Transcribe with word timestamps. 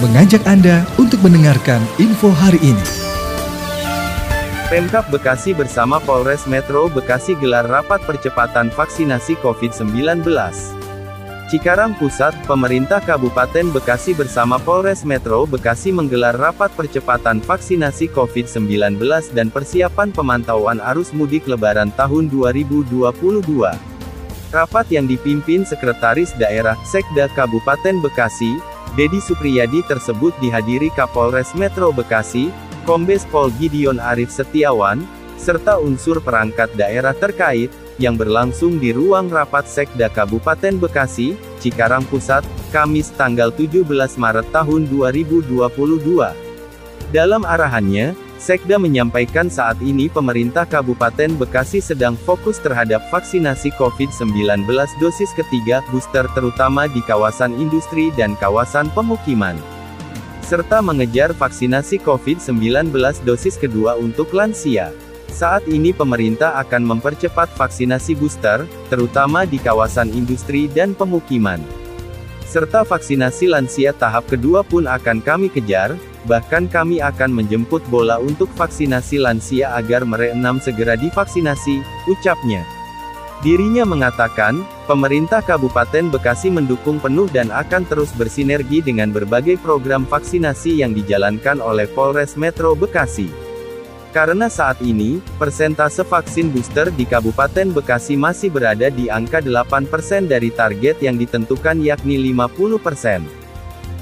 mengajak 0.00 0.40
Anda 0.48 0.88
untuk 0.96 1.20
mendengarkan 1.20 1.84
info 2.00 2.32
hari 2.32 2.56
ini. 2.64 2.86
Pemkap 4.72 5.12
Bekasi 5.12 5.52
bersama 5.52 6.00
Polres 6.00 6.48
Metro 6.48 6.88
Bekasi 6.88 7.36
gelar 7.36 7.68
rapat 7.68 8.00
percepatan 8.08 8.72
vaksinasi 8.72 9.36
COVID-19. 9.44 10.24
Cikarang 11.52 11.92
Pusat, 12.00 12.32
pemerintah 12.48 13.04
Kabupaten 13.04 13.76
Bekasi 13.76 14.16
bersama 14.16 14.56
Polres 14.56 15.04
Metro 15.04 15.44
Bekasi 15.44 15.92
menggelar 15.92 16.32
rapat 16.32 16.72
percepatan 16.72 17.44
vaksinasi 17.44 18.08
COVID-19 18.16 19.04
dan 19.36 19.52
persiapan 19.52 20.16
pemantauan 20.16 20.80
arus 20.94 21.12
mudik 21.12 21.44
lebaran 21.44 21.92
tahun 21.92 22.32
2022. 22.32 23.04
Rapat 24.48 24.86
yang 24.88 25.04
dipimpin 25.04 25.68
Sekretaris 25.68 26.32
Daerah 26.40 26.78
Sekda 26.88 27.28
Kabupaten 27.34 28.00
Bekasi, 28.00 28.69
Dedi 28.98 29.22
Supriyadi 29.22 29.86
tersebut 29.86 30.34
dihadiri 30.42 30.90
Kapolres 30.98 31.54
Metro 31.54 31.94
Bekasi, 31.94 32.50
Kombes 32.82 33.22
Pol 33.30 33.54
Gideon 33.54 34.02
Arif 34.02 34.34
Setiawan, 34.34 35.06
serta 35.38 35.78
unsur 35.78 36.18
perangkat 36.18 36.74
daerah 36.74 37.14
terkait, 37.14 37.70
yang 38.00 38.16
berlangsung 38.16 38.80
di 38.80 38.90
ruang 38.90 39.30
rapat 39.30 39.68
Sekda 39.68 40.10
Kabupaten 40.10 40.80
Bekasi, 40.80 41.38
Cikarang 41.62 42.02
Pusat, 42.08 42.42
Kamis 42.74 43.14
tanggal 43.14 43.54
17 43.54 43.86
Maret 44.16 44.46
tahun 44.50 44.88
2022. 44.88 47.14
Dalam 47.14 47.42
arahannya, 47.46 48.16
Sekda 48.40 48.80
menyampaikan 48.80 49.52
saat 49.52 49.76
ini 49.84 50.08
pemerintah 50.08 50.64
Kabupaten 50.64 51.36
Bekasi 51.36 51.84
sedang 51.84 52.16
fokus 52.16 52.56
terhadap 52.56 53.04
vaksinasi 53.12 53.68
COVID-19 53.76 54.64
dosis 54.96 55.28
ketiga 55.36 55.84
booster 55.92 56.24
terutama 56.32 56.88
di 56.88 57.04
kawasan 57.04 57.52
industri 57.60 58.08
dan 58.16 58.32
kawasan 58.40 58.88
pemukiman. 58.96 59.60
Serta 60.40 60.80
mengejar 60.80 61.36
vaksinasi 61.36 62.00
COVID-19 62.00 62.96
dosis 63.28 63.60
kedua 63.60 64.00
untuk 64.00 64.32
lansia. 64.32 64.88
Saat 65.28 65.68
ini 65.68 65.92
pemerintah 65.92 66.56
akan 66.64 66.96
mempercepat 66.96 67.52
vaksinasi 67.60 68.16
booster, 68.16 68.64
terutama 68.88 69.44
di 69.44 69.60
kawasan 69.60 70.16
industri 70.16 70.64
dan 70.72 70.96
pemukiman. 70.96 71.60
Serta 72.50 72.82
vaksinasi 72.82 73.46
lansia 73.46 73.94
tahap 73.94 74.26
kedua 74.26 74.66
pun 74.66 74.90
akan 74.90 75.22
kami 75.22 75.46
kejar, 75.46 75.94
bahkan 76.26 76.66
kami 76.66 76.98
akan 76.98 77.30
menjemput 77.30 77.78
bola 77.86 78.18
untuk 78.18 78.50
vaksinasi 78.58 79.22
lansia 79.22 79.70
agar 79.78 80.02
mereka 80.02 80.34
segera 80.58 80.98
divaksinasi, 80.98 81.78
ucapnya. 82.10 82.66
Dirinya 83.46 83.86
mengatakan, 83.86 84.66
pemerintah 84.90 85.40
Kabupaten 85.46 86.10
Bekasi 86.10 86.50
mendukung 86.50 86.98
penuh 86.98 87.30
dan 87.30 87.54
akan 87.54 87.86
terus 87.86 88.10
bersinergi 88.18 88.82
dengan 88.82 89.14
berbagai 89.14 89.62
program 89.62 90.02
vaksinasi 90.02 90.82
yang 90.82 90.90
dijalankan 90.90 91.62
oleh 91.62 91.86
Polres 91.94 92.34
Metro 92.34 92.74
Bekasi. 92.74 93.49
Karena 94.10 94.50
saat 94.50 94.82
ini, 94.82 95.22
persentase 95.38 96.02
vaksin 96.02 96.50
booster 96.50 96.90
di 96.90 97.06
Kabupaten 97.06 97.70
Bekasi 97.70 98.18
masih 98.18 98.50
berada 98.50 98.90
di 98.90 99.06
angka 99.06 99.38
8% 99.38 100.26
dari 100.26 100.50
target 100.50 100.98
yang 100.98 101.14
ditentukan 101.14 101.78
yakni 101.78 102.18
50%. 102.34 103.22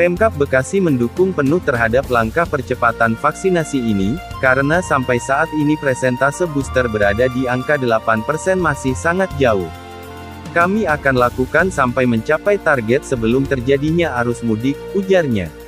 Pemkap 0.00 0.32
Bekasi 0.40 0.80
mendukung 0.80 1.36
penuh 1.36 1.60
terhadap 1.60 2.08
langkah 2.08 2.48
percepatan 2.48 3.12
vaksinasi 3.12 3.76
ini, 3.76 4.16
karena 4.40 4.80
sampai 4.80 5.20
saat 5.20 5.52
ini 5.52 5.76
presentase 5.76 6.48
booster 6.48 6.88
berada 6.88 7.28
di 7.28 7.44
angka 7.44 7.76
8% 7.76 8.56
masih 8.56 8.96
sangat 8.96 9.28
jauh. 9.36 9.68
Kami 10.56 10.88
akan 10.88 11.20
lakukan 11.20 11.68
sampai 11.68 12.08
mencapai 12.08 12.56
target 12.56 13.04
sebelum 13.04 13.44
terjadinya 13.44 14.16
arus 14.24 14.40
mudik, 14.40 14.80
ujarnya. 14.96 15.59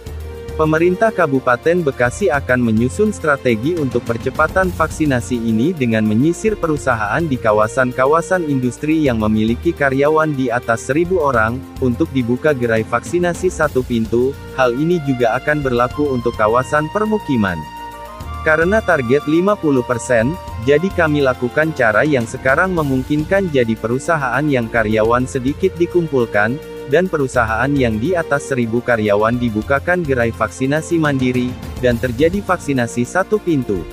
Pemerintah 0.52 1.08
Kabupaten 1.08 1.80
Bekasi 1.80 2.28
akan 2.28 2.60
menyusun 2.60 3.08
strategi 3.08 3.72
untuk 3.72 4.04
percepatan 4.04 4.68
vaksinasi 4.68 5.40
ini 5.40 5.72
dengan 5.72 6.04
menyisir 6.04 6.60
perusahaan 6.60 7.24
di 7.24 7.40
kawasan-kawasan 7.40 8.44
industri 8.44 9.00
yang 9.00 9.16
memiliki 9.16 9.72
karyawan 9.72 10.36
di 10.36 10.52
atas 10.52 10.92
1000 10.92 11.16
orang, 11.16 11.56
untuk 11.80 12.12
dibuka 12.12 12.52
gerai 12.52 12.84
vaksinasi 12.84 13.48
satu 13.48 13.80
pintu, 13.80 14.36
hal 14.52 14.76
ini 14.76 15.00
juga 15.08 15.32
akan 15.40 15.64
berlaku 15.64 16.12
untuk 16.12 16.36
kawasan 16.36 16.84
permukiman. 16.92 17.56
Karena 18.44 18.84
target 18.84 19.24
50%, 19.24 20.36
jadi 20.68 20.88
kami 20.92 21.24
lakukan 21.24 21.72
cara 21.72 22.04
yang 22.04 22.28
sekarang 22.28 22.76
memungkinkan 22.76 23.48
jadi 23.48 23.72
perusahaan 23.72 24.44
yang 24.44 24.68
karyawan 24.68 25.24
sedikit 25.24 25.72
dikumpulkan, 25.80 26.60
dan 26.90 27.06
perusahaan 27.06 27.70
yang 27.70 28.00
di 28.00 28.16
atas 28.18 28.50
1000 28.50 28.82
karyawan 28.82 29.38
dibukakan 29.38 30.02
gerai 30.02 30.34
vaksinasi 30.34 30.98
mandiri, 30.98 31.52
dan 31.78 32.00
terjadi 32.00 32.42
vaksinasi 32.42 33.06
satu 33.06 33.38
pintu. 33.38 33.84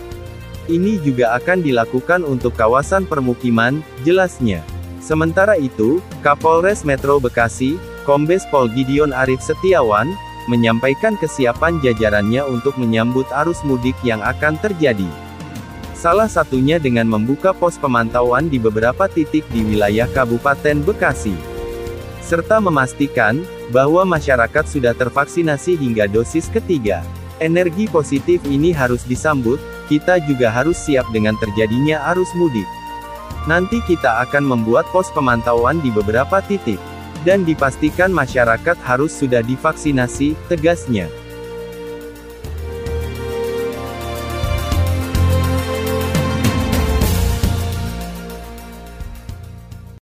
Ini 0.69 1.01
juga 1.01 1.33
akan 1.37 1.65
dilakukan 1.65 2.21
untuk 2.25 2.53
kawasan 2.53 3.09
permukiman, 3.09 3.81
jelasnya. 4.05 4.61
Sementara 5.01 5.57
itu, 5.57 5.97
Kapolres 6.21 6.85
Metro 6.85 7.17
Bekasi, 7.17 7.81
Kombes 8.05 8.45
Pol 8.53 8.69
Gideon 8.69 9.09
Arif 9.09 9.41
Setiawan, 9.41 10.13
menyampaikan 10.45 11.17
kesiapan 11.17 11.81
jajarannya 11.81 12.45
untuk 12.45 12.77
menyambut 12.77 13.25
arus 13.45 13.61
mudik 13.65 13.97
yang 14.05 14.21
akan 14.21 14.57
terjadi. 14.61 15.09
Salah 15.97 16.29
satunya 16.31 16.79
dengan 16.79 17.09
membuka 17.09 17.51
pos 17.51 17.75
pemantauan 17.75 18.47
di 18.47 18.55
beberapa 18.55 19.09
titik 19.11 19.43
di 19.51 19.67
wilayah 19.67 20.07
Kabupaten 20.07 20.79
Bekasi 20.85 21.58
serta 22.29 22.61
memastikan 22.61 23.41
bahwa 23.73 24.05
masyarakat 24.05 24.69
sudah 24.69 24.93
tervaksinasi 24.93 25.73
hingga 25.73 26.05
dosis 26.05 26.45
ketiga. 26.53 27.01
Energi 27.41 27.89
positif 27.89 28.37
ini 28.45 28.69
harus 28.69 29.01
disambut, 29.09 29.57
kita 29.89 30.21
juga 30.29 30.53
harus 30.53 30.77
siap 30.77 31.09
dengan 31.09 31.33
terjadinya 31.41 32.13
arus 32.13 32.29
mudik. 32.37 32.69
Nanti 33.49 33.81
kita 33.89 34.21
akan 34.29 34.45
membuat 34.45 34.85
pos 34.93 35.09
pemantauan 35.09 35.81
di 35.81 35.89
beberapa 35.89 36.37
titik, 36.45 36.77
dan 37.25 37.41
dipastikan 37.41 38.13
masyarakat 38.13 38.77
harus 38.85 39.09
sudah 39.09 39.41
divaksinasi, 39.41 40.37
tegasnya. 40.45 41.09